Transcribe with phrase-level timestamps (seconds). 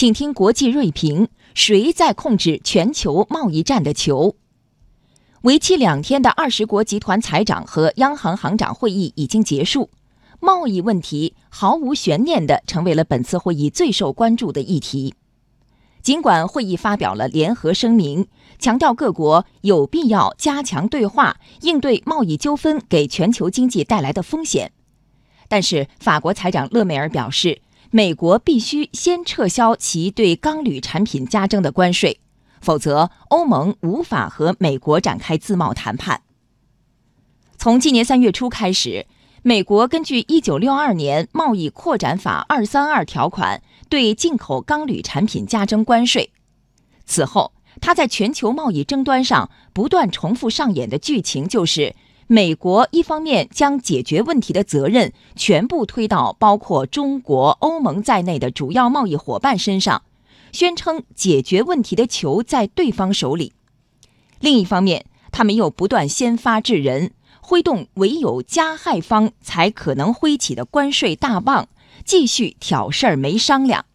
[0.00, 4.34] 请听国际锐评：谁在控制全球贸易战的球？
[5.42, 9.90] 为期两天的二十国集团财长和央行行长会议已经结束，
[10.40, 15.14] 贸易问题毫无悬念地成为了本次会议最受关注的议题。
[16.00, 18.26] 尽管会议发表了联合声明，
[18.58, 24.72] 强调各国有必要加强对话，应对贸易纠纷给全球经济带来的风险，
[25.46, 27.60] 但是法国财长勒梅尔表示。
[27.92, 32.20] 美国必须先撤销其对钢铝产品加征的关税，
[32.60, 36.22] 否则欧盟无法和美国展开自贸谈判。
[37.58, 39.06] 从今年三月初开始，
[39.42, 46.30] 美国根据一九六二年贸易扩展法二三二条款对进口钢铝产品加征关税。
[47.04, 51.96] 此后，他在全球贸易争端上不断重复上演的剧情就是。
[52.32, 60.04] 美国一方面将解决问题的责任全部推到包括中国、欧盟在内的主要贸易伙伴身上，
[60.52, 63.50] 宣称解决问题的球在对方手里；
[64.38, 67.10] 另一方面，他们又不断先发制人，
[67.40, 71.66] 挥动唯有加害方才可能挥起的关税大棒，
[72.04, 73.86] 继续挑事儿没商量。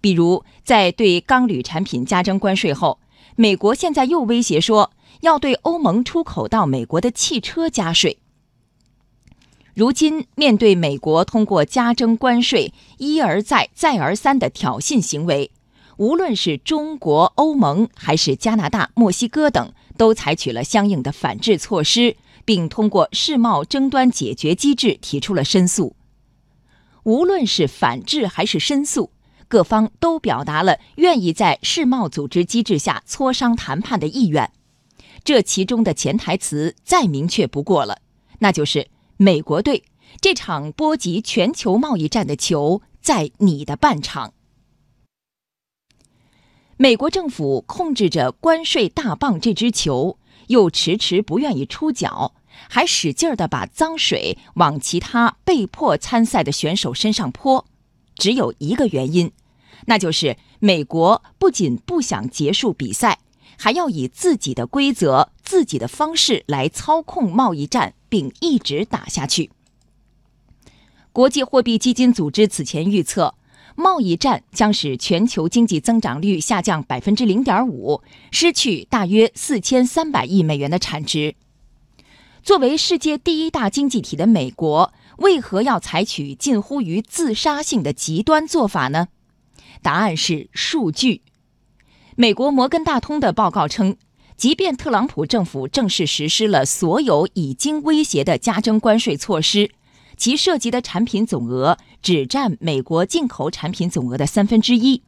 [0.00, 2.98] 比如，在对钢铝产品加征关税后，
[3.36, 4.90] 美国现在又威胁说。
[5.20, 8.18] 要对欧盟出口到美国的汽车加税。
[9.74, 15.52] 如今，面对美国通过加征关税一而再、再而三的挑衅行为，
[15.98, 25.94] 无论是中国、欧盟还是加拿大、墨西哥等，都采取了相应的反制措施，并通过世贸争端解决机制提出了申诉。
[27.04, 29.12] 无论是反制还是申诉，
[29.46, 34.50] 各方都表达了愿意在世贸组织机制下磋商谈判的意愿。
[35.24, 38.00] 这其中的潜台词再明确不过了，
[38.38, 39.84] 那就是美国队
[40.20, 44.32] 这场波及全球贸易战的球在你的半场。
[46.76, 52.34] 美国政府控制着关税大棒这只球，又迟迟不愿意出脚，
[52.70, 57.66] 还使劲儿的把脏水往其他被迫参赛的选手身上泼，
[58.14, 59.32] 只有一个原因，
[59.86, 63.18] 那就是美国不仅不想结束比赛。
[63.58, 69.50] 还要以自己的规则、自己的方式来操控贸易战，并一直打下去。
[71.12, 73.34] 国际货币基金组织此前预测，
[73.74, 81.34] 贸易战将使全球经济增长率下降百分之零点五，失去大约四千三百亿美元的产值。
[82.44, 89.08] 作为世界第一大经济体的美国，为何要采取近乎于自杀性的极端做法呢？
[89.82, 91.22] 答案是数据。
[92.20, 93.96] 美国摩根大通的报告称，
[94.36, 99.70] 即便特朗普政府正式实施了所有已经威胁的加征关税措施，
[100.16, 105.04] 其涉及的产品总额只占美国进口产品总额的三分之一。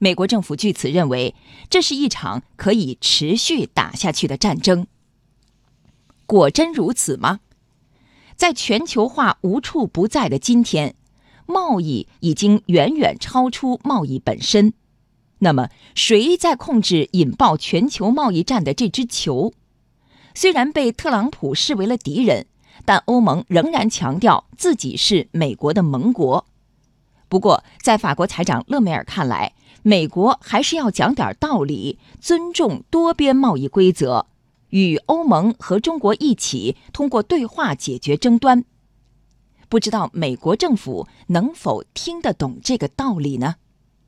[0.00, 1.36] 美国政府据此认为，
[1.70, 4.88] 这是一场可以持续打下去的战争。
[6.26, 7.38] 果真如此吗？
[8.34, 10.96] 在全球化无处不在的今天，
[11.46, 14.74] 贸易已经远远超出贸易本身。
[15.44, 19.52] 那么，谁在控制引爆全球贸易战的这只球？
[20.34, 22.46] 虽然被特朗普视为了敌人，
[22.84, 26.46] 但欧盟仍然强调自己是美国的盟国。
[27.28, 34.26] 不过，在法国财长勒梅尔看来，美国还是要讲点道理，尊重多边贸易规则，
[34.70, 38.64] 与欧盟和中国一起通过对话解决争端。
[39.68, 43.56] 不知道美国政府能否听得懂这个道理呢？